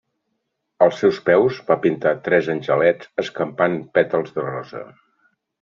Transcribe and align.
Als 0.85 0.95
seus 1.01 1.19
peus, 1.27 1.59
va 1.67 1.77
pintar 1.83 2.15
tres 2.29 2.49
angelets 2.55 3.13
escampant 3.25 3.79
pètals 3.99 4.35
de 4.39 4.51
rosa. 4.51 4.87